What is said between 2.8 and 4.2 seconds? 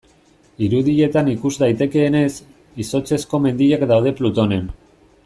izotzezko mendiak daude